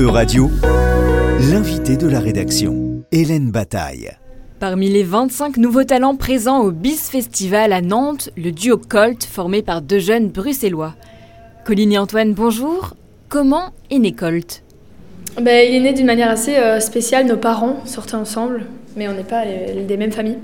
E-Radio, 0.00 0.50
l'invité 1.50 1.98
de 1.98 2.08
la 2.08 2.20
rédaction, 2.20 3.04
Hélène 3.12 3.50
Bataille. 3.50 4.10
Parmi 4.58 4.88
les 4.88 5.02
25 5.02 5.58
nouveaux 5.58 5.84
talents 5.84 6.16
présents 6.16 6.60
au 6.60 6.70
BIS 6.70 7.10
Festival 7.10 7.70
à 7.74 7.82
Nantes, 7.82 8.30
le 8.34 8.50
duo 8.50 8.78
Colt 8.78 9.22
formé 9.22 9.60
par 9.60 9.82
deux 9.82 9.98
jeunes 9.98 10.30
bruxellois. 10.30 10.94
Colline 11.66 11.92
et 11.92 11.98
Antoine, 11.98 12.32
bonjour. 12.32 12.94
Comment 13.28 13.74
est 13.90 13.98
né 13.98 14.12
Colt? 14.12 14.62
Ben, 15.38 15.68
Il 15.68 15.74
est 15.74 15.80
né 15.80 15.92
d'une 15.92 16.06
manière 16.06 16.30
assez 16.30 16.56
euh, 16.56 16.80
spéciale. 16.80 17.26
Nos 17.26 17.36
parents 17.36 17.84
sortaient 17.84 18.14
ensemble, 18.14 18.62
mais 18.96 19.06
on 19.06 19.12
n'est 19.12 19.22
pas 19.22 19.44
des 19.44 19.96
mêmes 19.98 20.12
familles. 20.12 20.38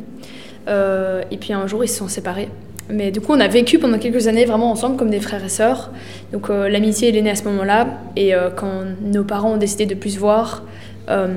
Euh, 0.68 1.22
et 1.30 1.38
puis 1.38 1.54
un 1.54 1.66
jour, 1.66 1.82
ils 1.82 1.88
se 1.88 1.96
sont 1.96 2.08
séparés. 2.08 2.50
Mais 2.88 3.10
du 3.10 3.20
coup, 3.20 3.32
on 3.32 3.40
a 3.40 3.48
vécu 3.48 3.78
pendant 3.78 3.98
quelques 3.98 4.28
années 4.28 4.44
vraiment 4.44 4.70
ensemble 4.70 4.96
comme 4.96 5.10
des 5.10 5.20
frères 5.20 5.44
et 5.44 5.48
sœurs. 5.48 5.90
Donc 6.32 6.50
euh, 6.50 6.68
l'amitié, 6.68 7.08
elle 7.08 7.16
est 7.16 7.22
née 7.22 7.30
à 7.30 7.34
ce 7.34 7.44
moment-là. 7.44 8.00
Et 8.14 8.34
euh, 8.34 8.50
quand 8.50 8.84
nos 9.02 9.24
parents 9.24 9.54
ont 9.54 9.56
décidé 9.56 9.86
de 9.86 9.94
plus 9.94 10.10
se 10.10 10.18
voir, 10.18 10.62
euh, 11.08 11.28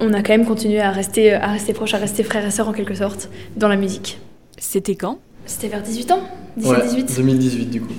on 0.00 0.12
a 0.12 0.22
quand 0.22 0.32
même 0.32 0.46
continué 0.46 0.80
à 0.80 0.90
rester, 0.90 1.32
à 1.34 1.48
rester 1.48 1.72
proches, 1.72 1.94
à 1.94 1.98
rester 1.98 2.22
frères 2.22 2.46
et 2.46 2.50
sœurs 2.50 2.68
en 2.68 2.72
quelque 2.72 2.94
sorte 2.94 3.28
dans 3.56 3.68
la 3.68 3.76
musique. 3.76 4.18
C'était 4.56 4.94
quand? 4.94 5.18
C'était 5.46 5.68
vers 5.68 5.82
18 5.82 6.10
ans 6.12 6.20
17, 6.56 6.76
ouais, 6.76 6.82
18 6.88 7.16
2018 7.16 7.66
du 7.70 7.80
coup. 7.80 7.92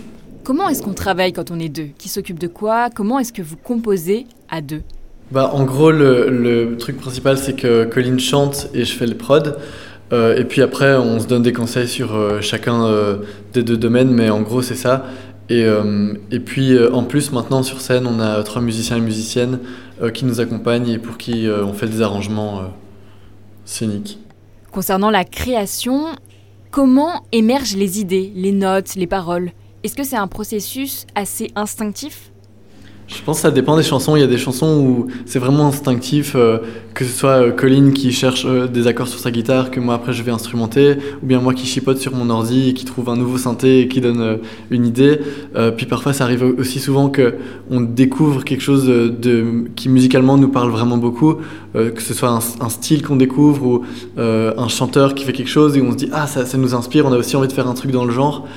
Comment 0.44 0.70
est-ce 0.70 0.82
qu'on 0.82 0.94
travaille 0.94 1.34
quand 1.34 1.52
on 1.52 1.60
est 1.60 1.70
deux? 1.70 1.90
Qui 1.98 2.10
s'occupe 2.10 2.40
de 2.40 2.48
quoi? 2.48 2.90
Comment 2.90 3.20
est-ce 3.20 3.34
que 3.34 3.42
vous 3.42 3.58
composez 3.58 4.26
à 4.50 4.62
deux? 4.62 4.82
Bah, 5.32 5.52
En 5.54 5.64
gros, 5.64 5.92
le, 5.92 6.30
le 6.30 6.78
truc 6.78 6.98
principal, 6.98 7.38
c'est 7.38 7.54
que 7.54 7.86
Colline 7.86 8.20
chante 8.20 8.70
et 8.74 8.84
je 8.84 8.96
fais 8.96 9.06
le 9.06 9.16
prod. 9.16 9.58
Euh, 10.12 10.36
et 10.36 10.44
puis 10.44 10.62
après, 10.62 10.96
on 10.96 11.20
se 11.20 11.28
donne 11.28 11.44
des 11.44 11.54
conseils 11.54 11.88
sur 11.88 12.16
euh, 12.16 12.42
chacun 12.42 12.86
euh, 12.86 13.18
des 13.54 13.64
deux 13.64 13.78
domaines, 13.78 14.10
mais 14.10 14.30
en 14.30 14.42
gros, 14.42 14.62
c'est 14.62 14.76
ça. 14.76 15.06
Et, 15.52 15.66
et 16.30 16.40
puis 16.40 16.78
en 16.94 17.02
plus, 17.02 17.32
maintenant 17.32 17.64
sur 17.64 17.82
scène, 17.82 18.06
on 18.06 18.20
a 18.20 18.44
trois 18.44 18.62
musiciens 18.62 18.98
et 18.98 19.02
musiciennes 19.02 19.58
qui 20.14 20.26
nous 20.26 20.40
accompagnent 20.40 20.88
et 20.88 21.00
pour 21.00 21.18
qui 21.18 21.48
on 21.50 21.74
fait 21.74 21.88
des 21.88 22.04
arrangements 22.04 22.66
scéniques. 23.66 24.20
Concernant 24.72 25.10
la 25.10 25.24
création, 25.24 26.06
comment 26.70 27.26
émergent 27.32 27.78
les 27.78 28.00
idées, 28.00 28.32
les 28.36 28.52
notes, 28.52 28.94
les 28.94 29.08
paroles? 29.08 29.50
Est-ce 29.84 29.96
que 29.96 30.04
c'est 30.04 30.18
un 30.18 30.28
processus 30.28 31.08
assez 31.16 31.50
instinctif? 31.56 32.32
Je 33.10 33.24
pense 33.24 33.38
que 33.38 33.42
ça 33.42 33.52
dépend 33.52 33.76
des 33.76 33.84
chansons. 33.84 34.16
Il 34.16 34.20
y 34.20 34.24
a 34.24 34.28
des 34.28 34.38
chansons 34.38 34.80
où 34.80 35.08
c'est 35.26 35.40
vraiment 35.40 35.68
instinctif, 35.68 36.34
euh, 36.36 36.60
que 36.94 37.04
ce 37.04 37.12
soit 37.12 37.42
euh, 37.42 37.52
Colin 37.52 37.92
qui 37.92 38.12
cherche 38.12 38.46
euh, 38.46 38.68
des 38.68 38.86
accords 38.86 39.08
sur 39.08 39.20
sa 39.20 39.32
guitare, 39.32 39.72
que 39.72 39.80
moi 39.80 39.96
après 39.96 40.14
je 40.14 40.22
vais 40.22 40.32
instrumenter, 40.32 40.98
ou 41.24 41.26
bien 41.26 41.42
moi 41.42 41.56
qui 41.56 41.66
chipote 41.66 41.98
sur 41.98 42.14
mon 42.14 42.30
ordi 42.30 42.70
et 42.70 42.74
qui 42.76 42.86
trouve 42.86 43.10
un 43.10 43.16
nouveau 43.16 43.40
synthé 43.40 43.82
et 43.82 43.88
qui 43.88 44.00
donne 44.00 44.38
une 44.70 44.86
idée. 44.86 45.20
puis 45.76 45.86
parfois 45.86 46.14
ça 46.14 46.24
arrive 46.26 46.44
aussi 46.58 46.80
souvent 46.80 47.10
que 47.10 47.36
on 47.70 47.82
découvre 47.82 48.44
quelque 48.44 48.62
chose 48.62 48.86
de, 48.86 49.66
qui 49.76 49.90
musicalement 49.90 50.38
nous 50.38 50.50
parle 50.50 50.70
vraiment 50.70 50.98
beaucoup, 50.98 51.38
que 51.74 52.02
ce 52.02 52.14
soit 52.14 52.30
un, 52.30 52.70
style 52.70 53.02
qu'on 53.02 53.16
découvre 53.16 53.66
ou 53.66 53.84
un 54.18 54.68
chanteur 54.68 55.16
qui 55.16 55.26
fait 55.26 55.34
quelque 55.34 55.50
chose 55.50 55.78
et 55.78 55.82
on 55.82 55.92
se 55.92 55.98
dit 55.98 56.10
ah 56.14 56.28
ça, 56.28 56.46
nous 56.58 56.76
inspire, 56.76 57.06
on 57.06 57.12
a 57.12 57.18
aussi 57.18 57.36
envie 57.36 57.48
de 57.48 57.54
faire 57.54 57.68
un 57.68 57.74
truc 57.74 57.92
dans 57.92 58.06
le 58.06 58.12
genre. 58.12 58.48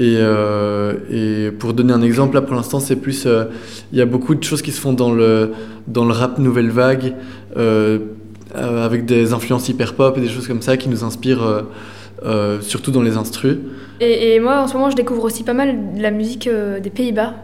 Et, 0.00 0.16
euh, 0.18 0.94
et, 1.10 1.50
pour 1.50 1.74
donner 1.74 1.92
un 1.92 2.02
exemple, 2.02 2.34
là 2.34 2.42
pour 2.42 2.54
l'instant, 2.54 2.78
c'est 2.78 2.96
plus. 2.96 3.26
Euh, 3.26 3.46
il 3.92 3.98
y 3.98 4.00
a 4.00 4.06
beaucoup 4.06 4.34
de 4.36 4.44
choses 4.44 4.62
qui 4.62 4.70
se 4.70 4.80
font 4.80 4.92
dans 4.92 5.12
le, 5.12 5.52
dans 5.88 6.04
le 6.04 6.12
rap 6.12 6.38
nouvelle 6.38 6.70
vague, 6.70 7.14
euh, 7.56 7.98
avec 8.54 9.06
des 9.06 9.32
influences 9.32 9.68
hyper 9.68 9.94
pop 9.94 10.16
et 10.16 10.20
des 10.20 10.28
choses 10.28 10.46
comme 10.46 10.62
ça 10.62 10.76
qui 10.76 10.88
nous 10.88 11.02
inspirent, 11.02 11.64
surtout 12.60 12.92
dans 12.92 13.02
les 13.02 13.16
instrus. 13.16 13.56
Et, 14.00 14.34
et, 14.34 14.40
moi, 14.40 14.60
en 14.60 14.68
ce 14.68 14.74
moment, 14.74 14.90
je 14.90 14.96
découvre 14.96 15.24
aussi 15.24 15.42
pas 15.42 15.54
mal 15.54 15.94
de 15.96 16.02
la 16.02 16.12
musique 16.12 16.48
des 16.48 16.90
Pays-Bas. 16.90 17.34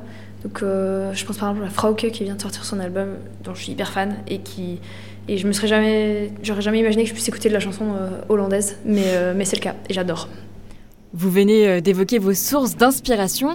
Donc, 0.45 0.61
je 0.61 1.25
pense 1.25 1.39
par 1.39 1.51
exemple 1.51 1.67
à 1.67 1.71
Frauke 1.71 2.09
qui 2.13 2.23
vient 2.23 2.37
de 2.37 2.43
sortir 2.43 2.65
son 2.65 2.79
album, 2.79 3.09
dont 3.43 3.55
je 3.55 3.63
suis 3.63 3.73
hyper 3.73 3.91
fan 3.91 4.17
et 4.29 4.39
qui. 4.39 4.79
Et 5.27 5.39
je 5.39 5.47
me 5.47 5.53
serais 5.53 5.69
jamais, 5.69 6.31
j'aurais 6.43 6.63
jamais 6.63 6.81
imaginé 6.81 7.03
que 7.03 7.09
je 7.09 7.15
puisse 7.15 7.27
écouter 7.27 7.49
de 7.49 7.55
la 7.55 7.61
chanson 7.61 7.85
hollandaise, 8.29 8.77
mais, 8.87 9.35
mais 9.35 9.45
c'est 9.45 9.57
le 9.57 9.63
cas 9.63 9.75
et 9.89 9.95
j'adore. 9.95 10.29
Vous 11.17 11.31
venez 11.31 11.69
euh, 11.69 11.81
d'évoquer 11.81 12.19
vos 12.19 12.35
sources 12.35 12.77
d'inspiration. 12.77 13.55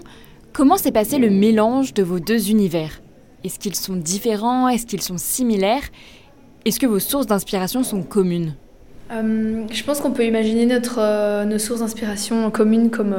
Comment 0.54 0.78
s'est 0.78 0.94
passé 0.94 1.18
le 1.18 1.30
mélange 1.30 1.94
de 1.94 2.04
vos 2.04 2.22
deux 2.22 2.50
univers? 2.52 3.02
Est-ce 3.44 3.60
qu'ils 3.60 3.76
sont 3.76 3.98
différents? 3.98 4.70
Est-ce 4.70 4.86
qu'ils 4.86 5.02
sont 5.02 5.18
similaires? 5.18 5.84
Est-ce 6.64 6.80
que 6.80 6.86
vos 6.86 7.00
sources 7.00 7.28
d'inspiration 7.28 7.84
sont 7.84 8.02
communes? 8.02 8.56
Euh, 9.12 9.66
Je 9.70 9.84
pense 9.84 10.00
qu'on 10.00 10.12
peut 10.12 10.26
imaginer 10.26 10.74
euh, 10.98 11.44
nos 11.44 11.60
sources 11.60 11.82
d'inspiration 11.82 12.50
communes 12.50 12.92
comme 12.92 13.14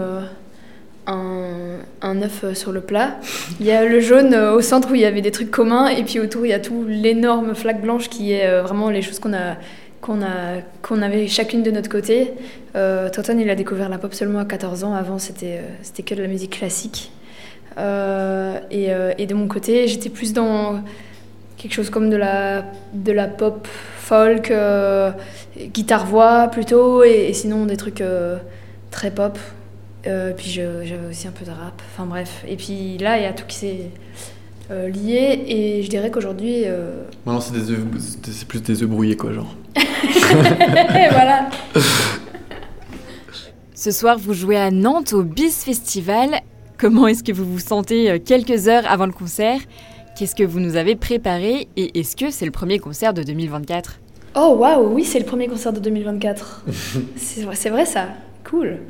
un 1.07 2.23
œuf 2.23 2.55
sur 2.55 2.73
le 2.73 2.81
plat. 2.81 3.19
Il 3.61 3.67
y 3.67 3.73
a 3.73 3.85
le 3.85 4.01
jaune 4.01 4.35
au 4.35 4.63
centre 4.63 4.91
où 4.91 4.95
il 4.95 5.03
y 5.03 5.05
avait 5.05 5.21
des 5.21 5.33
trucs 5.33 5.51
communs 5.51 5.89
et 5.89 6.03
puis 6.03 6.19
autour 6.19 6.47
il 6.47 6.49
y 6.49 6.55
a 6.55 6.61
tout 6.61 6.87
l'énorme 6.87 7.55
flaque 7.55 7.83
blanche 7.83 8.09
qui 8.09 8.33
est 8.33 8.63
vraiment 8.63 8.89
les 8.89 9.03
choses 9.03 9.19
qu'on 9.19 9.35
a 9.35 9.57
qu'on 10.01 11.03
avait 11.03 11.29
chacune 11.29 11.63
de 11.63 11.71
notre 11.71 11.89
côté. 11.89 12.33
Euh, 12.77 13.11
il 13.39 13.51
a 13.51 13.55
découvert 13.55 13.89
la 13.89 13.99
pop 13.99 14.15
seulement 14.15 14.41
à 14.41 14.45
14 14.45 14.85
ans. 14.85 14.95
Avant, 14.95 15.19
c'était 15.19 15.59
euh, 15.59 15.69
c'était 15.83 16.03
que 16.03 16.15
de 16.15 16.23
la 16.23 16.29
musique 16.29 16.59
classique. 16.59 17.13
Euh, 17.79 18.59
et, 18.71 18.93
euh, 18.93 19.13
et, 19.19 19.27
de 19.27 19.35
mon 19.35 19.47
côté, 19.47 19.87
j'étais 19.89 20.11
plus 20.11 20.33
dans 20.33 20.83
quelque 21.57 21.73
chose 21.73 21.91
comme 21.91 22.11
de 22.11 22.17
la, 22.17 22.65
de 22.93 23.13
la 23.13 23.29
pop 23.29 23.67
folk, 23.99 24.53
guitare-voix 25.57 26.49
plutôt, 26.49 27.05
et, 27.05 27.33
sinon 27.33 27.67
des 27.67 27.77
trucs 27.77 28.03
très 28.91 29.11
pop. 29.11 29.39
puis 30.03 30.51
j'avais 30.51 31.07
aussi 31.09 31.29
un 31.29 31.33
peu 31.33 31.45
de 31.45 31.51
rap. 31.51 31.81
Enfin 31.93 32.07
bref. 32.07 32.45
Et 32.49 32.57
puis 32.57 32.99
là, 32.99 33.19
il 33.19 33.23
y 33.23 33.27
a 33.27 33.33
tout 33.33 33.45
qui 33.47 33.57
s'est 33.57 33.91
lié, 34.71 35.45
et 35.47 35.83
je 35.83 35.91
dirais 35.91 36.11
qu'aujourd'hui. 36.11 36.65
Maintenant, 37.27 37.41
c'est 37.41 38.49
plus 38.49 38.63
des 38.63 38.83
œufs 38.83 38.89
brouillés, 38.89 39.17
quoi, 39.17 39.33
genre. 39.33 39.55
voilà. 41.11 41.51
Ce 43.81 43.93
soir, 43.93 44.19
vous 44.19 44.35
jouez 44.35 44.59
à 44.59 44.71
Nantes 44.71 45.15
au 45.15 45.23
BIS 45.23 45.53
Festival. 45.53 46.43
Comment 46.77 47.07
est-ce 47.07 47.25
que 47.25 47.33
vous 47.33 47.45
vous 47.45 47.59
sentez 47.59 48.11
euh, 48.11 48.19
quelques 48.19 48.69
heures 48.69 48.85
avant 48.87 49.07
le 49.07 49.13
concert? 49.13 49.59
Qu'est-ce 50.15 50.35
que 50.35 50.45
vous 50.45 50.61
nous 50.61 50.77
avez 50.77 50.97
préparé 50.97 51.67
Et 51.79 51.99
est-ce 51.99 52.15
que 52.15 52.31
c'est 52.31 52.45
le 52.45 52.51
premier 52.51 52.79
concert 52.79 53.15
de 53.15 53.23
2024 53.23 54.01
Oh 54.37 54.57
waouh, 54.59 54.93
oui, 54.95 55.05
c'est 55.05 55.19
le 55.19 55.25
premier 55.25 55.49
concert 55.49 55.73
de 55.73 55.81
2024. 55.81 56.65
c'est 57.17 57.71
vrai 57.71 57.87
ça, 57.87 58.09
cool. 58.45 58.81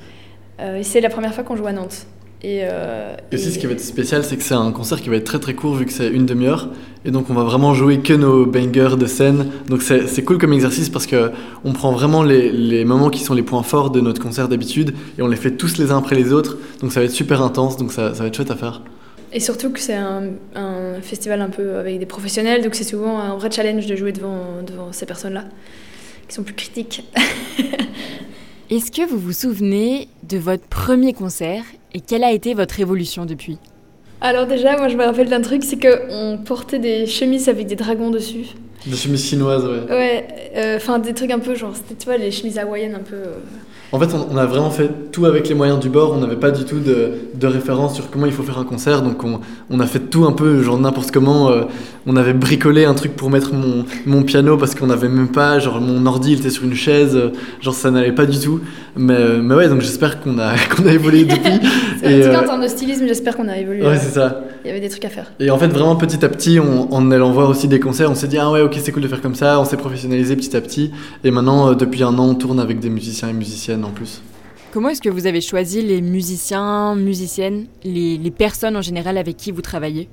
Euh, 0.59 0.81
c'est 0.83 1.01
la 1.01 1.09
première 1.09 1.35
fois 1.35 1.45
qu'on 1.45 1.55
joue 1.55 1.69
à 1.69 1.73
Nantes. 1.73 2.07
Euh, 2.45 3.17
et, 3.31 3.35
aussi, 3.35 3.53
ce 3.53 3.59
qui 3.59 3.67
va 3.67 3.73
être 3.73 3.81
spécial, 3.81 4.25
c'est 4.25 4.37
que 4.37 4.43
c'est 4.43 4.55
un 4.55 4.73
concert 4.73 5.01
qui 5.01 5.11
va 5.11 5.17
être 5.17 5.25
très 5.25 5.39
très 5.39 5.55
court 5.55 5.75
vu 5.75 5.85
que 5.85 5.93
c'est 5.93 6.09
une 6.09 6.25
demi-heure. 6.25 6.69
Et 7.05 7.11
donc, 7.11 7.29
on 7.29 7.35
va 7.35 7.45
vraiment 7.45 7.75
jouer 7.75 8.01
que 8.01 8.15
nos 8.15 8.47
bangers 8.47 8.97
de 8.99 9.07
scène. 9.07 9.47
Donc, 9.69 9.83
c'est 9.83 10.25
cool 10.25 10.39
comme 10.39 10.53
exercice 10.53 10.89
parce 10.89 11.07
qu'on 11.07 11.73
prend 11.73 11.93
vraiment 11.93 12.23
les, 12.23 12.51
les, 12.51 12.85
moments 12.85 13.11
qui 13.11 13.21
sont 13.21 13.35
les 13.35 13.43
points 13.43 13.63
forts 13.63 13.91
de 13.91 14.01
notre 14.01 14.23
concert 14.23 14.49
d'habitude 14.49 14.95
et 15.19 15.23
on 15.23 15.29
les 15.29 15.37
fait 15.37 15.53
tous 15.53 15.79
les 15.79 15.91
uns 15.91 15.99
après 15.99 16.17
les 16.17 16.33
autres. 16.33 16.59
Donc, 16.81 16.93
ça 16.93 17.01
va 17.01 17.07
être 17.07 17.13
super 17.13 17.43
intense. 17.43 17.77
Donc, 17.77 17.93
ça, 17.93 18.15
ça 18.15 18.23
va 18.23 18.29
être 18.29 18.37
chouette 18.37 18.51
à 18.51 18.57
faire. 18.57 18.83
Et 19.33 19.41
surtout 19.41 19.71
que 19.71 19.79
c'est 19.79 19.95
un, 19.95 20.25
un, 20.55 21.01
festival 21.03 21.41
un 21.41 21.51
peu 21.51 21.77
avec 21.77 21.99
des 21.99 22.07
professionnels. 22.07 22.63
Donc, 22.63 22.75
c'est 22.75 22.85
souvent 22.85 23.19
un 23.19 23.37
vrai 23.37 23.51
challenge 23.51 23.87
de 23.87 23.97
jouer 23.97 24.13
devant, 24.13 24.63
devant 24.67 24.93
ces 24.93 25.07
personnes-là 25.07 25.45
qui 26.27 26.35
sont 26.35 26.43
plus 26.43 26.55
critiques. 26.55 27.05
Est-ce 28.71 28.93
que 28.93 29.09
vous 29.09 29.19
vous 29.19 29.33
souvenez 29.33 30.09
de 30.23 30.39
votre 30.39 30.65
premier 30.65 31.13
concert 31.13 31.65
et 31.93 32.01
quelle 32.01 32.25
a 32.25 32.33
été 32.33 32.55
votre 32.55 32.79
évolution 32.81 33.27
depuis? 33.27 33.59
Alors 34.21 34.47
déjà, 34.47 34.77
moi 34.77 34.89
je 34.89 34.97
me 34.97 35.05
rappelle 35.05 35.29
d'un 35.29 35.41
truc, 35.41 35.65
c'est 35.65 35.79
qu'on 35.79 36.39
portait 36.45 36.79
des 36.79 37.07
chemises 37.07 37.49
avec 37.49 37.67
des 37.67 37.77
dragons 37.77 38.11
dessus. 38.11 38.49
Des 38.87 38.97
chemises 38.97 39.27
chinoises, 39.27 39.65
ouais. 39.65 39.95
Ouais, 39.95 40.29
euh, 40.57 40.77
enfin 40.77 40.99
des 40.99 41.13
trucs 41.13 41.31
un 41.31 41.39
peu 41.39 41.55
genre, 41.55 41.75
c'était 41.75 41.95
tu 41.95 42.07
vois, 42.07 42.17
les 42.17 42.31
chemises 42.31 42.59
hawaïennes 42.59 42.95
un 42.95 43.03
peu... 43.03 43.17
Euh, 43.17 43.35
en 43.93 43.99
fait, 43.99 44.15
on, 44.15 44.37
a 44.37 44.47
vraiment 44.47 44.71
fait 44.71 45.11
tout 45.11 45.27
avec 45.27 45.49
les 45.49 45.55
moyens 45.57 45.81
du 45.81 45.89
bord. 45.89 46.13
On 46.13 46.21
n'avait 46.21 46.37
pas 46.37 46.53
du 46.53 46.65
tout 46.65 46.79
de, 46.79 47.11
de, 47.35 47.47
référence 47.49 47.97
sur 47.97 48.09
comment 48.09 48.27
il 48.27 48.31
faut 48.31 48.45
faire 48.45 48.59
un 48.59 48.65
concert. 48.65 49.03
Donc, 49.03 49.25
on, 49.25 49.41
on 49.69 49.81
a 49.81 49.87
fait 49.87 49.99
tout 49.99 50.27
un 50.27 50.33
peu, 50.33 50.63
genre 50.63 50.79
n'importe 50.79 51.11
comment. 51.11 51.51
Euh, 51.51 51.63
on 52.07 52.15
avait 52.15 52.33
bricolé 52.33 52.85
un 52.85 52.95
truc 52.95 53.17
pour 53.17 53.31
mettre 53.31 53.53
mon, 53.53 53.85
mon 54.07 54.23
piano 54.23 54.57
parce 54.57 54.77
qu'on 54.77 54.87
n'avait 54.87 55.09
même 55.09 55.33
pas. 55.33 55.59
Genre, 55.59 55.81
mon 55.81 56.07
ordi, 56.07 56.35
il 56.35 56.39
était 56.39 56.51
sur 56.51 56.63
une 56.63 56.75
chaise. 56.75 57.19
genre, 57.61 57.75
ça 57.75 57.91
n'allait 57.91 58.13
pas 58.13 58.27
du 58.27 58.39
tout. 58.39 58.61
Mais, 58.95 59.39
mais 59.43 59.57
ouais, 59.57 59.69
donc 59.69 59.81
j'espère 59.81 60.21
qu'on 60.21 60.39
a, 60.39 60.53
qu'on 60.77 60.87
a 60.87 60.93
évolué 60.93 61.25
depuis. 61.25 61.51
Et, 62.05 62.23
en 62.23 62.27
tout 62.27 62.33
cas, 62.33 62.43
en 62.43 62.47
termes 62.47 62.63
de 62.63 62.69
stylisme, 62.69 63.09
j'espère 63.09 63.37
qu'on 63.37 63.49
a 63.49 63.59
évolué. 63.59 63.85
Ouais, 63.85 63.97
c'est 63.97 64.15
ça. 64.15 64.43
Il 64.65 64.69
y 64.69 64.71
avait 64.71 64.81
des 64.81 64.89
trucs 64.89 65.05
à 65.05 65.09
faire. 65.09 65.33
Et 65.41 65.51
en 65.51 65.59
fait, 65.59 65.67
vraiment 65.67 65.97
petit 65.97 66.25
à 66.25 66.29
petit, 66.29 66.61
on, 66.61 66.93
en 66.95 67.11
allant 67.11 67.33
voir 67.33 67.49
aussi 67.49 67.67
des 67.67 67.81
concerts, 67.81 68.09
on 68.09 68.15
s'est 68.15 68.29
dit, 68.29 68.39
ah 68.39 68.53
ouais, 68.53 68.61
ok, 68.61 68.70
c'est 68.79 68.93
cool 68.93 69.03
de 69.03 69.09
faire 69.09 69.21
comme 69.21 69.35
ça. 69.35 69.61
On 69.61 69.65
s'est 69.65 69.77
professionnalisé 69.77 70.37
petit 70.37 70.57
à 70.57 70.61
petit. 70.61 70.93
Et 71.25 71.31
maintenant, 71.31 71.71
euh, 71.71 71.75
depuis 71.75 72.03
un 72.03 72.17
an, 72.19 72.29
on 72.29 72.35
tourne 72.35 72.61
avec 72.61 72.79
des 72.79 72.91
musiciens 72.91 73.29
et 73.29 73.33
musiciennes 73.33 73.85
en 73.85 73.91
plus. 73.91 74.23
Comment 74.73 74.91
est-ce 74.91 75.03
que 75.03 75.09
vous 75.09 75.27
avez 75.27 75.41
choisi 75.41 75.83
les 75.83 76.01
musiciens, 76.01 76.95
musiciennes, 76.95 77.67
les, 77.83 78.31
personnes 78.31 78.77
en 78.77 78.83
général 78.83 79.19
avec 79.19 79.37
qui 79.37 79.51
vous 79.51 79.63
travaillez? 79.63 80.09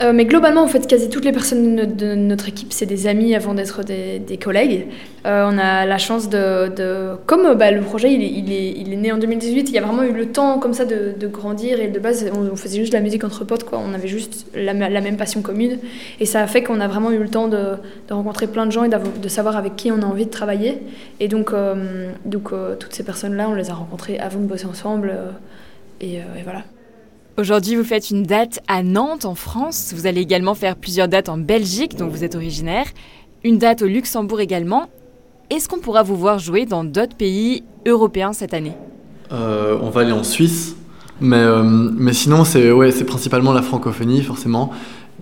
Euh, 0.00 0.12
mais 0.12 0.24
globalement, 0.24 0.62
en 0.62 0.68
fait, 0.68 0.86
quasi 0.86 1.10
toutes 1.10 1.24
les 1.24 1.32
personnes 1.32 1.76
de, 1.76 2.14
notre 2.14 2.48
équipe, 2.48 2.72
c'est 2.72 2.86
des 2.86 3.06
amis 3.06 3.34
avant 3.34 3.52
d'être 3.52 3.82
des, 3.84 4.38
collègues. 4.42 4.86
Euh, 5.26 5.48
on 5.48 5.58
a 5.58 5.84
la 5.84 5.98
chance 5.98 6.28
de... 6.30 7.14
comme 7.26 7.54
bah, 7.54 7.70
le 7.70 7.82
projet, 7.82 8.12
il 8.12 8.52
est, 8.52 8.96
né 8.96 9.12
en 9.12 9.18
2018, 9.18 9.68
il 9.68 9.74
y 9.74 9.78
a 9.78 9.82
vraiment 9.82 10.02
eu 10.02 10.12
le 10.12 10.32
temps 10.32 10.58
comme 10.58 10.72
ça 10.72 10.86
de, 10.86 11.26
grandir. 11.26 11.78
Et 11.80 11.88
de 11.88 11.98
base, 11.98 12.30
on, 12.34 12.56
faisait 12.56 12.78
juste 12.78 12.92
de 12.92 12.96
la 12.96 13.02
musique 13.02 13.22
entre 13.22 13.44
potes, 13.44 13.64
quoi. 13.64 13.78
On 13.78 13.92
avait 13.92 14.08
juste 14.08 14.46
la, 14.54 14.72
même 14.72 15.16
passion 15.16 15.42
commune. 15.42 15.78
Et 16.20 16.26
ça 16.26 16.40
a 16.40 16.46
fait 16.46 16.62
qu'on 16.62 16.80
a 16.80 16.88
vraiment 16.88 17.10
eu 17.10 17.18
le 17.18 17.28
temps 17.28 17.48
de, 17.48 17.74
rencontrer 18.10 18.46
plein 18.46 18.66
de 18.66 18.72
gens 18.72 18.84
et 18.84 18.88
de 18.88 19.28
savoir 19.28 19.56
avec 19.56 19.76
qui 19.76 19.92
on 19.92 20.00
a 20.02 20.06
envie 20.06 20.26
de 20.26 20.30
travailler. 20.30 20.78
Et 21.20 21.28
donc, 21.28 21.52
euh, 21.52 22.12
toutes 22.24 22.94
ces 22.94 23.04
personnes-là, 23.04 23.48
on 23.50 23.54
les 23.54 23.70
a 23.70 23.74
rencontrées 23.74 24.18
avant 24.18 24.40
de 24.40 24.46
bosser 24.46 24.66
ensemble. 24.66 25.12
Et 26.00 26.18
voilà. 26.44 26.62
Aujourd'hui, 27.38 27.76
vous 27.76 27.84
faites 27.84 28.10
une 28.10 28.24
date 28.24 28.60
à 28.68 28.82
Nantes, 28.82 29.24
en 29.24 29.34
France. 29.34 29.94
Vous 29.96 30.06
allez 30.06 30.20
également 30.20 30.54
faire 30.54 30.76
plusieurs 30.76 31.08
dates 31.08 31.30
en 31.30 31.38
Belgique, 31.38 31.96
dont 31.96 32.08
vous 32.08 32.24
êtes 32.24 32.34
originaire. 32.34 32.84
Une 33.42 33.56
date 33.56 33.80
au 33.80 33.86
Luxembourg 33.86 34.40
également. 34.40 34.90
Est-ce 35.48 35.66
qu'on 35.66 35.78
pourra 35.78 36.02
vous 36.02 36.16
voir 36.16 36.38
jouer 36.38 36.66
dans 36.66 36.84
d'autres 36.84 37.16
pays 37.16 37.64
européens 37.86 38.34
cette 38.34 38.52
année? 38.52 38.74
Euh, 39.32 39.78
On 39.80 39.88
va 39.88 40.02
aller 40.02 40.12
en 40.12 40.24
Suisse. 40.24 40.76
Mais, 41.22 41.36
euh, 41.36 41.62
mais 41.62 42.12
sinon, 42.12 42.44
c'est 42.44 42.70
ouais, 42.70 42.92
principalement 43.04 43.54
la 43.54 43.62
francophonie, 43.62 44.22
forcément. 44.22 44.70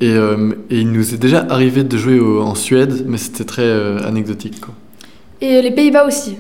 Et, 0.01 0.09
euh, 0.09 0.53
et, 0.69 0.81
il 0.81 0.91
nous 0.91 1.15
est 1.15 1.19
déjà 1.19 1.47
arrivé 1.49 1.85
de 1.85 1.97
jouer 1.97 2.19
au, 2.19 2.41
en 2.41 2.57
Suède, 2.57 3.05
mais 3.07 3.19
c'était 3.19 3.45
très 3.45 3.63
euh, 3.63 3.99
anecdotique. 4.05 4.61
Quoi. 4.61 4.75
Et 5.41 5.63
les 5.63 5.71
Pays-Bas 5.71 6.07
aussi. 6.07 6.37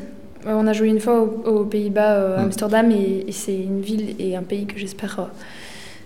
On 0.46 0.66
a 0.66 0.72
joué 0.72 0.88
une 0.88 1.00
fois 1.00 1.20
aux, 1.20 1.48
aux 1.48 1.64
Pays-Bas, 1.64 2.36
à 2.36 2.40
Amsterdam, 2.42 2.90
et, 2.90 3.24
et 3.28 3.32
c'est 3.32 3.54
une 3.54 3.80
ville 3.80 4.14
et 4.18 4.36
un 4.36 4.42
pays 4.42 4.66
que 4.66 4.78
j'espère 4.78 5.30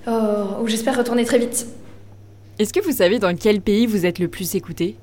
euh, 0.08 0.44
où 0.62 0.68
j'espère 0.68 0.96
retourner 0.96 1.24
très 1.24 1.38
vite. 1.38 1.66
Est-ce 2.58 2.72
que 2.72 2.80
vous 2.80 2.92
savez 2.92 3.18
dans 3.18 3.34
quel 3.34 3.60
pays 3.60 3.86
vous 3.86 4.06
êtes 4.06 4.18
le 4.18 4.28
plus 4.28 4.54
écouté? 4.54 4.96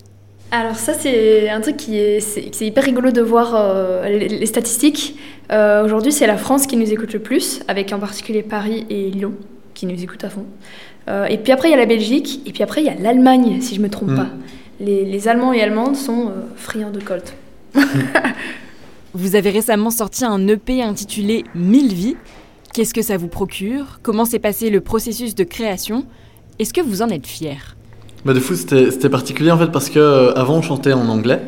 Alors 0.52 0.76
ça 0.76 0.94
c'est 0.94 1.50
un 1.50 1.62
truc 1.62 1.78
qui 1.78 1.98
est, 1.98 2.20
c'est 2.20 2.66
hyper 2.66 2.84
rigolo 2.84 3.12
de 3.12 3.22
voir 3.22 3.56
euh, 3.56 4.08
les, 4.10 4.28
les, 4.28 4.46
statistiques. 4.46 5.18
Euh, 5.52 5.84
Aujourd'hui 5.84 6.12
c'est 6.12 6.28
la 6.28 6.38
France 6.38 6.68
qui 6.68 6.76
nous 6.76 6.92
écoute 6.92 7.14
le 7.14 7.20
plus, 7.20 7.62
avec 7.70 7.94
en 7.94 8.00
particulier 8.00 8.44
Paris 8.44 8.86
et 8.90 9.10
Lyon 9.10 9.34
qui 9.74 9.86
nous 9.86 10.02
écoutent 10.04 10.26
à 10.26 10.30
fond. 10.30 10.46
Euh, 11.10 11.26
et 11.26 11.38
puis 11.38 11.54
après 11.54 11.70
il 11.70 11.72
y 11.72 11.74
a 11.74 11.78
la 11.78 11.86
Belgique, 11.86 12.42
et 12.46 12.52
puis 12.52 12.64
après 12.64 12.82
il 12.82 12.88
y 12.88 12.90
a 12.90 12.96
l'Allemagne 12.96 13.60
si 13.62 13.76
je 13.76 13.82
me 13.82 13.90
trompe 13.90 14.12
mmh. 14.12 14.16
pas. 14.16 14.28
Les, 14.82 15.06
les, 15.06 15.28
Allemands 15.28 15.54
et 15.54 15.62
Allemandes 15.62 15.96
sont 15.96 16.28
euh, 16.28 16.32
friands 16.56 16.92
de 16.92 17.00
Colt. 17.00 17.34
vous 19.14 19.36
avez 19.36 19.50
récemment 19.50 19.92
sorti 19.92 20.24
un 20.24 20.48
EP 20.48 20.82
intitulé 20.82 21.44
Mille 21.54 21.94
vies. 21.94 22.16
Qu'est-ce 22.74 22.94
que 22.94 23.02
ça 23.02 23.18
vous 23.18 23.28
procure? 23.28 24.00
Comment 24.04 24.24
s'est 24.24 24.40
passé 24.40 24.70
le 24.70 24.80
processus 24.80 25.36
de 25.36 25.44
création? 25.44 26.06
Est-ce 26.60 26.74
que 26.74 26.82
vous 26.82 27.02
en 27.02 27.10
êtes 27.10 27.28
fier? 27.28 27.76
Bah 28.24 28.34
de 28.34 28.40
fou, 28.40 28.56
c'était 28.56 29.10
particulier 29.10 29.52
en 29.52 29.58
fait 29.58 29.72
parce 29.72 29.90
que 29.90 30.00
euh, 30.00 30.34
avant 30.36 30.58
on 30.58 30.62
chantait 30.62 30.94
en 30.94 31.10
anglais 31.10 31.42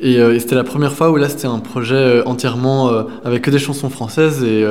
et, 0.00 0.20
euh, 0.20 0.34
et 0.34 0.38
c'était 0.38 0.54
la 0.54 0.64
première 0.64 0.92
fois 0.92 1.10
où 1.10 1.16
là 1.16 1.28
c'était 1.28 1.48
un 1.48 1.58
projet 1.58 1.96
euh, 1.96 2.22
entièrement 2.24 2.88
euh, 2.88 3.02
avec 3.24 3.42
que 3.42 3.50
des 3.50 3.58
chansons 3.58 3.90
françaises. 3.90 4.44
Et 4.44 4.64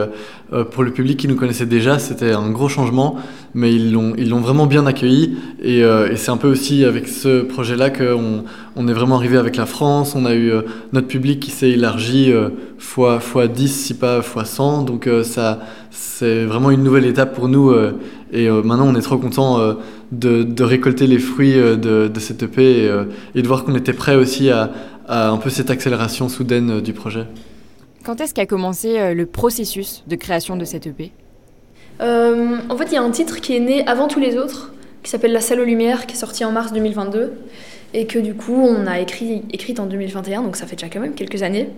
pour 0.71 0.83
le 0.83 0.91
public 0.91 1.19
qui 1.19 1.27
nous 1.27 1.35
connaissait 1.35 1.65
déjà 1.65 1.99
c'était 1.99 2.31
un 2.31 2.49
gros 2.49 2.69
changement. 2.69 3.17
Mais 3.53 3.73
ils 3.73 3.91
l'ont 3.91 4.39
vraiment 4.39 4.65
bien 4.65 4.85
accueilli. 4.85 5.37
Et, 5.61 5.83
c'est 6.15 6.31
un 6.31 6.37
peu 6.37 6.47
aussi 6.47 6.85
avec 6.85 7.07
ce 7.07 7.41
projet 7.41 7.75
là 7.75 7.89
qu'on 7.89 8.43
on 8.75 8.87
est 8.87 8.93
vraiment 8.93 9.15
arrivé 9.15 9.37
avec 9.37 9.57
la 9.57 9.65
France. 9.65 10.15
On 10.15 10.25
a 10.25 10.35
eu 10.35 10.53
notre 10.93 11.07
public 11.07 11.41
qui 11.41 11.51
s'est 11.51 11.71
élargi 11.71 12.31
fois 12.77 13.19
fois 13.19 13.47
10 13.47 13.67
si 13.67 13.93
pas 13.95 14.21
fois 14.21 14.45
100 14.45 14.83
donc 14.83 15.09
ça 15.23 15.59
c'est 15.89 16.45
vraiment 16.45 16.69
une 16.69 16.83
nouvelle 16.83 17.05
étape 17.05 17.33
pour 17.33 17.47
nous 17.47 17.73
et 18.31 18.49
maintenant 18.49 18.87
on 18.87 18.95
est 18.95 19.01
trop 19.01 19.17
content 19.17 19.75
de, 20.11 20.43
de, 20.43 20.63
récolter 20.63 21.07
les 21.07 21.17
fruits 21.17 21.55
de, 21.55 22.07
de 22.07 22.19
cette 22.19 22.43
EP 22.43 22.85
et, 22.85 22.91
et 23.35 23.41
de 23.41 23.47
voir 23.47 23.65
qu'on 23.65 23.75
était 23.75 23.93
prêt 23.93 24.15
aussi 24.15 24.51
à, 24.51 24.71
à 25.07 25.29
un 25.29 25.37
peu 25.37 25.49
cette 25.49 25.69
accélération 25.69 26.29
soudaine 26.29 26.81
du 26.81 26.93
projet. 26.93 27.25
Quand 28.03 28.21
est-ce 28.21 28.33
qu'a 28.33 28.45
commencé 28.45 29.13
le 29.13 29.25
processus 29.25 30.03
de 30.07 30.15
création 30.15 30.55
de 30.55 30.65
cette 30.65 30.87
EP 30.87 31.11
euh, 32.01 32.57
En 32.69 32.77
fait, 32.77 32.85
il 32.85 32.93
y 32.93 32.97
a 32.97 33.01
un 33.01 33.11
titre 33.11 33.41
qui 33.41 33.55
est 33.55 33.59
né 33.59 33.85
avant 33.87 34.07
tous 34.07 34.19
les 34.19 34.37
autres, 34.37 34.71
qui 35.03 35.11
s'appelle 35.11 35.33
La 35.33 35.41
salle 35.41 35.59
aux 35.59 35.65
lumières, 35.65 36.05
qui 36.05 36.15
est 36.15 36.19
sorti 36.19 36.45
en 36.45 36.51
mars 36.51 36.71
2022, 36.73 37.33
et 37.93 38.05
que 38.05 38.19
du 38.19 38.33
coup, 38.33 38.55
on 38.55 38.85
a 38.85 38.99
écrit, 38.99 39.43
écrite 39.51 39.79
en 39.79 39.85
2021, 39.85 40.43
donc 40.43 40.55
ça 40.55 40.65
fait 40.65 40.75
déjà 40.75 40.89
quand 40.89 40.99
même 40.99 41.15
quelques 41.15 41.43
années. 41.43 41.69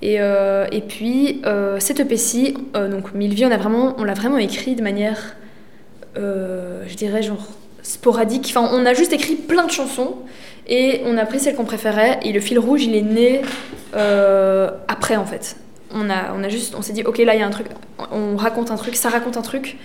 Et, 0.00 0.20
euh, 0.20 0.66
et 0.72 0.80
puis, 0.80 1.40
euh, 1.46 1.78
cette 1.78 2.00
EP-ci, 2.00 2.54
euh, 2.74 2.88
donc 2.88 3.14
Mille 3.14 3.34
vies, 3.34 3.46
on 3.46 3.50
l'a 3.50 3.56
vraiment, 3.56 3.94
on 3.98 4.04
vraiment 4.12 4.38
écrit 4.38 4.74
de 4.74 4.82
manière, 4.82 5.36
euh, 6.16 6.82
je 6.88 6.96
dirais, 6.96 7.22
genre 7.22 7.46
sporadique. 7.82 8.46
Enfin, 8.54 8.68
on 8.72 8.86
a 8.86 8.94
juste 8.94 9.12
écrit 9.12 9.34
plein 9.34 9.66
de 9.66 9.70
chansons 9.70 10.16
et 10.66 11.02
on 11.04 11.18
a 11.18 11.26
pris 11.26 11.40
celle 11.40 11.54
qu'on 11.54 11.64
préférait 11.64 12.20
et 12.22 12.32
le 12.32 12.40
fil 12.40 12.58
rouge 12.58 12.84
il 12.84 12.94
est 12.94 13.02
né 13.02 13.42
euh, 13.94 14.70
après 14.88 15.16
en 15.16 15.24
fait. 15.26 15.56
On 15.94 16.08
a, 16.08 16.32
on 16.34 16.42
a 16.42 16.48
juste, 16.48 16.74
on 16.76 16.82
s'est 16.82 16.94
dit 16.94 17.02
ok 17.02 17.18
là 17.18 17.34
il 17.34 17.40
y 17.40 17.42
a 17.42 17.46
un 17.46 17.50
truc, 17.50 17.66
on 18.12 18.36
raconte 18.36 18.70
un 18.70 18.76
truc, 18.76 18.96
ça 18.96 19.10
raconte 19.10 19.36
un 19.36 19.42
truc. 19.42 19.76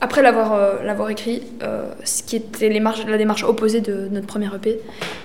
Après 0.00 0.22
l'avoir 0.22 0.52
euh, 0.52 0.74
l'avoir 0.84 1.10
écrit, 1.10 1.42
euh, 1.62 1.90
ce 2.04 2.22
qui 2.22 2.36
était 2.36 2.68
les 2.68 2.78
la 2.78 3.18
démarche 3.18 3.42
opposée 3.42 3.80
de 3.80 4.08
notre 4.12 4.28
première 4.28 4.54
EP, 4.54 4.78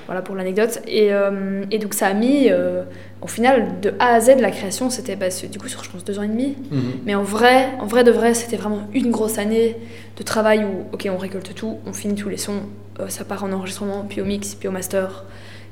voilà 0.08 0.24
pour 0.24 0.36
l'anecdote. 0.36 0.80
Et, 0.88 1.14
euh, 1.14 1.64
et, 1.70 1.78
donc 1.78 1.94
ça 1.94 2.08
a 2.08 2.14
mis, 2.14 2.50
au 3.22 3.28
final, 3.28 3.80
de 3.82 3.94
A 4.00 4.16
à 4.16 4.20
Z 4.20 4.40
la 4.40 4.50
création, 4.50 4.90
c'était 4.90 5.16
bah, 5.16 5.28
du 5.52 5.60
coup 5.60 5.68
sur 5.68 5.84
je 5.84 5.92
pense 5.92 6.04
deux 6.04 6.18
ans 6.18 6.24
et 6.24 6.28
demi. 6.28 6.56
Mm 6.72 6.78
-hmm. 6.78 6.82
Mais 7.06 7.16
en 7.16 7.24
vrai, 7.24 7.70
en 7.80 7.86
vrai 7.86 8.04
de 8.04 8.12
vrai, 8.12 8.34
c'était 8.34 8.58
vraiment 8.58 8.88
une 8.94 9.12
grosse 9.12 9.38
année 9.38 9.76
de 10.18 10.24
travail 10.24 10.66
où 10.66 10.74
ok 10.94 11.08
on 11.16 11.18
récolte 11.18 11.54
tout, 11.54 11.78
on 11.86 11.94
finit 11.94 12.16
tous 12.16 12.30
les 12.30 12.42
sons, 12.46 12.62
ça 13.10 13.24
part 13.26 13.44
en 13.44 13.52
enregistrement, 13.52 14.06
puis 14.10 14.22
au 14.22 14.26
mix, 14.26 14.56
puis 14.56 14.68
au 14.68 14.72
master. 14.72 15.24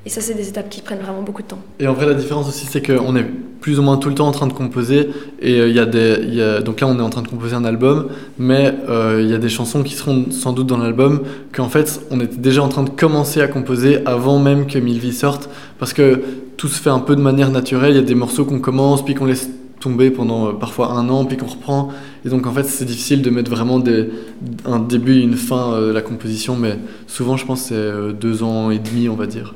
Et 0.04 0.10
ça, 0.10 0.20
c'est 0.20 0.34
des 0.34 0.50
étapes 0.50 0.70
qui 0.70 0.82
prennent 0.82 1.00
vraiment 1.00 1.22
beaucoup 1.22 1.44
de 1.44 1.48
temps. 1.48 1.60
Et 1.80 1.88
en 1.88 1.94
vrai, 1.94 2.08
la 2.08 2.16
différence 2.16 2.48
aussi, 2.48 2.66
c'est 2.66 2.82
qu'on 2.82 3.16
est 3.16 3.26
plus 3.62 3.78
ou 3.78 3.84
moins 3.84 3.98
tout 3.98 4.10
le 4.10 4.16
temps 4.16 4.28
en 4.28 4.32
train 4.32 4.48
de 4.48 4.54
composer. 4.54 5.10
Et 5.40 5.58
il 5.58 5.62
euh, 5.62 5.70
y 5.70 5.80
a 5.80 5.86
des, 5.86 6.62
donc 6.64 6.82
là, 6.82 6.88
on 6.88 6.98
est 6.98 7.04
en 7.04 7.12
train 7.12 7.22
de 7.22 7.28
composer 7.28 7.56
un 7.56 7.64
album, 7.64 8.08
mais 8.40 8.74
il 8.84 8.90
euh, 8.90 9.22
y 9.22 9.34
a 9.34 9.38
des 9.38 9.50
chansons 9.50 9.84
qui 9.84 9.94
seront 9.94 10.26
sans 10.32 10.54
doute 10.54 10.66
dans 10.66 10.78
l'album 10.78 11.22
qu'en 11.54 11.70
fait, 11.70 12.02
on 12.10 12.20
était 12.20 12.38
déjà 12.38 12.64
en 12.64 12.68
train 12.70 12.84
de 12.84 12.90
commencer 12.90 13.42
à 13.42 13.48
composer 13.48 14.00
avant 14.08 14.40
même 14.40 14.66
que 14.66 14.80
Mille 14.80 14.98
Vies 14.98 15.14
sorte, 15.14 15.50
parce 15.78 15.94
que 15.94 16.22
tout 16.58 16.68
se 16.68 16.82
fait 16.82 16.90
un 16.90 17.00
peu 17.00 17.16
de 17.16 17.22
manière 17.22 17.52
naturelle. 17.52 17.92
Il 17.92 17.98
y 17.98 18.00
a 18.00 18.04
des 18.04 18.16
morceaux 18.16 18.46
qu'on 18.46 18.60
commence, 18.60 19.06
puis 19.06 19.14
qu'on 19.14 19.26
laisse 19.26 19.52
tomber 19.80 20.10
pendant 20.10 20.48
euh, 20.48 20.54
parfois 20.54 20.94
un 20.94 21.08
an, 21.10 21.26
puis 21.26 21.38
qu'on 21.38 21.46
reprend. 21.46 21.90
Et 22.26 22.30
donc 22.30 22.48
en 22.48 22.52
fait, 22.52 22.64
c'est 22.64 22.86
difficile 22.86 23.22
de 23.22 23.30
mettre 23.30 23.52
vraiment 23.52 23.80
un 24.66 24.80
début 24.80 25.20
et 25.20 25.22
une 25.22 25.36
fin 25.36 25.80
de 25.80 25.92
la 25.92 26.02
composition, 26.02 26.56
mais 26.56 26.80
souvent, 27.06 27.38
je 27.38 27.46
pense, 27.46 27.66
c'est 27.66 28.14
deux 28.20 28.42
ans 28.42 28.72
et 28.72 28.80
demi, 28.80 29.08
on 29.08 29.16
va 29.16 29.28
dire. 29.28 29.54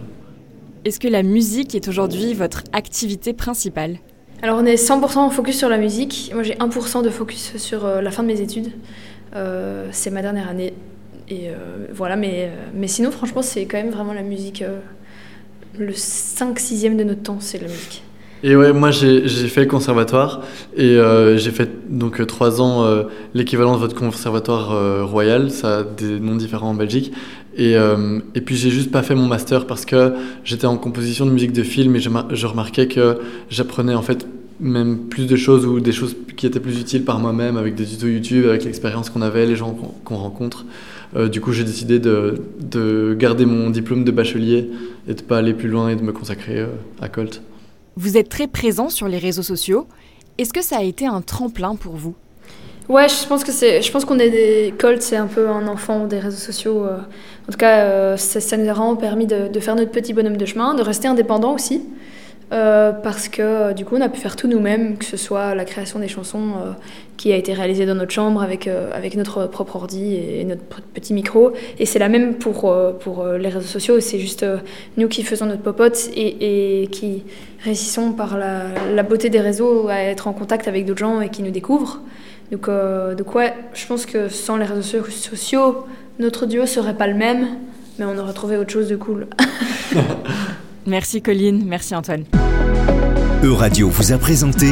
Est-ce 0.85 0.99
que 0.99 1.07
la 1.07 1.23
musique 1.23 1.73
est 1.73 1.87
aujourd'hui 1.87 2.35
votre 2.35 2.63
activité 2.71 3.33
principale 3.33 3.97
Alors 4.43 4.59
on 4.59 4.65
est 4.67 4.75
100% 4.75 5.31
focus 5.31 5.57
sur 5.57 5.67
la 5.67 5.79
musique. 5.79 6.29
Moi 6.31 6.43
j'ai 6.43 6.53
1% 6.53 7.01
de 7.01 7.09
focus 7.09 7.57
sur 7.57 7.85
euh, 7.85 8.01
la 8.01 8.11
fin 8.11 8.21
de 8.21 8.27
mes 8.27 8.39
études. 8.39 8.71
Euh, 9.35 9.89
c'est 9.91 10.11
ma 10.11 10.21
dernière 10.21 10.47
année. 10.47 10.75
Et 11.27 11.49
euh, 11.49 11.87
voilà, 11.91 12.15
mais, 12.15 12.51
sinon 12.85 13.09
franchement 13.09 13.41
c'est 13.41 13.65
quand 13.65 13.77
même 13.77 13.89
vraiment 13.89 14.13
la 14.13 14.21
musique. 14.21 14.63
le 15.79 15.91
5-6e 15.91 16.95
de 16.95 17.03
notre 17.03 17.23
temps, 17.23 17.39
c'est 17.39 17.59
la 17.59 17.67
musique. 17.67 18.03
Et 18.47 18.55
ouais, 18.55 18.73
moi 18.73 18.91
j'ai 18.91 19.27
fait 19.27 19.61
le 19.61 19.67
conservatoire 19.67 20.43
et 20.77 20.97
euh, 20.99 21.35
j'ai 21.35 21.49
fait 21.49 21.67
donc 21.89 22.23
trois 22.27 22.61
ans 22.61 22.85
euh, 22.85 23.05
l'équivalent 23.33 23.73
de 23.73 23.79
votre 23.79 23.95
conservatoire 23.95 24.71
euh, 24.71 25.03
royal, 25.03 25.49
ça 25.49 25.79
a 25.79 25.83
des 25.83 26.19
noms 26.19 26.35
différents 26.35 26.69
en 26.69 26.73
Belgique. 26.75 27.11
Et, 27.57 27.75
euh, 27.75 28.19
et 28.35 28.41
puis 28.41 28.55
j'ai 28.55 28.69
juste 28.69 28.91
pas 28.91 29.01
fait 29.01 29.15
mon 29.15 29.25
master 29.25 29.65
parce 29.65 29.83
que 29.83 30.13
j'étais 30.43 30.67
en 30.67 30.77
composition 30.77 31.25
de 31.25 31.31
musique 31.31 31.53
de 31.53 31.63
film 31.63 31.95
et 31.95 31.99
je, 31.99 32.11
je 32.29 32.45
remarquais 32.45 32.87
que 32.87 33.17
j'apprenais 33.49 33.95
en 33.95 34.03
fait 34.03 34.27
même 34.59 35.07
plus 35.09 35.25
de 35.25 35.35
choses 35.35 35.65
ou 35.65 35.79
des 35.79 35.91
choses 35.91 36.15
qui 36.37 36.45
étaient 36.45 36.59
plus 36.59 36.79
utiles 36.79 37.03
par 37.03 37.17
moi-même 37.17 37.57
avec 37.57 37.73
des 37.73 37.85
tutos 37.85 38.05
YouTube, 38.05 38.45
avec 38.45 38.63
l'expérience 38.63 39.09
qu'on 39.09 39.23
avait, 39.23 39.47
les 39.47 39.55
gens 39.55 39.71
qu'on 39.71 39.87
qu 40.05 40.13
rencontre. 40.13 40.65
Euh, 41.15 41.29
du 41.29 41.41
coup, 41.41 41.51
j'ai 41.51 41.63
décidé 41.63 41.97
de, 41.97 42.41
de, 42.59 43.15
garder 43.17 43.47
mon 43.47 43.71
diplôme 43.71 44.03
de 44.03 44.11
bachelier 44.11 44.69
et 45.07 45.15
de 45.15 45.21
pas 45.23 45.39
aller 45.39 45.55
plus 45.55 45.69
loin 45.69 45.89
et 45.89 45.95
de 45.95 46.03
me 46.03 46.11
consacrer 46.11 46.59
euh, 46.59 46.67
à 47.01 47.09
Colt. 47.09 47.41
Vous 47.97 48.17
êtes 48.17 48.27
très 48.27 48.47
présent 48.47 48.89
sur 48.89 49.07
les 49.07 49.17
réseaux 49.17 49.43
sociaux. 49.43 49.87
Est-ce 50.37 50.51
que 50.51 50.61
ça 50.61 50.77
a 50.77 50.83
été 50.83 51.05
un 51.05 51.21
tremplin 51.21 51.75
pour 51.75 51.93
vous? 51.93 52.13
Ouais, 52.89 53.07
je 53.07 53.25
pense 53.27 53.43
que 53.43 53.51
c'est, 53.51 53.81
je 53.81 53.91
pense 53.91 54.05
qu'on 54.05 54.19
est 54.19 54.29
des 54.29 54.73
Colt, 54.77 55.01
c'est 55.01 55.15
un 55.15 55.27
peu 55.27 55.49
un 55.49 55.67
enfant 55.67 56.05
des 56.05 56.19
réseaux 56.19 56.37
sociaux. 56.37 56.85
Euh. 56.85 56.97
En 57.47 57.51
tout 57.51 57.57
cas, 57.57 57.79
euh, 57.79 58.17
ça, 58.17 58.57
nous 58.57 58.69
a 58.69 58.73
vraiment 58.73 58.95
permis 58.95 59.25
de, 59.25 59.59
faire 59.59 59.75
notre 59.75 59.91
petit 59.91 60.13
bonhomme 60.13 60.37
de 60.37 60.45
chemin, 60.45 60.75
de 60.75 60.81
rester 60.81 61.07
indépendant 61.07 61.53
aussi, 61.53 61.81
euh, 62.51 62.91
parce 62.91 63.27
que 63.27 63.73
du 63.73 63.85
coup, 63.85 63.95
on 63.95 64.01
a 64.01 64.09
pu 64.09 64.19
faire 64.19 64.35
tout 64.35 64.47
nous-mêmes, 64.47 64.97
que 64.97 65.05
ce 65.05 65.17
soit 65.17 65.55
la 65.55 65.65
création 65.65 65.97
des 65.99 66.07
chansons 66.07 66.53
qui 67.17 67.31
a 67.31 67.35
été 67.35 67.53
réalisé 67.53 67.85
dans 67.85 67.95
notre 67.95 68.11
chambre 68.11 68.41
avec, 68.41 68.67
euh, 68.67 68.89
avec 68.93 69.15
notre 69.15 69.47
propre 69.47 69.75
ordi 69.77 70.15
et 70.15 70.43
notre 70.43 70.63
petit 70.93 71.13
micro. 71.13 71.53
Et 71.79 71.85
c'est 71.85 71.99
la 71.99 72.09
même 72.09 72.35
pour, 72.35 72.69
euh, 72.69 72.91
pour 72.91 73.21
euh, 73.21 73.37
les 73.37 73.49
réseaux 73.49 73.67
sociaux, 73.67 73.99
c'est 73.99 74.19
juste 74.19 74.45
nous 74.97 75.07
qui 75.07 75.23
faisons 75.23 75.45
notre 75.45 75.61
popote 75.61 76.09
et, 76.15 76.81
et 76.83 76.87
qui 76.87 77.23
réussissons 77.63 78.11
par 78.11 78.37
la, 78.37 78.65
la, 78.93 79.03
beauté 79.03 79.29
des 79.29 79.39
réseaux 79.39 79.87
à 79.87 79.97
être 79.99 80.27
en 80.27 80.33
contact 80.33 80.67
avec 80.67 80.85
d'autres 80.85 80.99
gens 80.99 81.21
et 81.21 81.29
qui 81.29 81.41
nous 81.41 81.51
découvrent. 81.51 82.01
Donc, 82.51 82.69
donc 83.17 83.33
ouais, 83.33 83.53
je 83.73 83.87
pense 83.87 84.05
que 84.05 84.29
sans 84.29 84.57
les 84.57 84.65
réseaux 84.65 85.03
sociaux, 85.09 85.85
notre 86.19 86.45
duo 86.45 86.67
serait 86.67 86.95
pas 86.95 87.07
le 87.07 87.15
même, 87.15 87.47
mais 87.97 88.05
on 88.05 88.17
aurait 88.19 88.33
trouvé 88.33 88.55
autre 88.55 88.71
chose 88.71 88.87
de 88.87 88.95
cool. 88.95 89.25
merci 90.85 91.23
Colline, 91.23 91.63
merci 91.65 91.95
Antoine. 91.95 92.25
Euradio 93.43 93.89
vous 93.89 94.11
a 94.11 94.17
présenté 94.17 94.67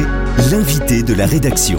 l'invité 0.50 1.02
de 1.02 1.14
la 1.14 1.26
rédaction. 1.26 1.78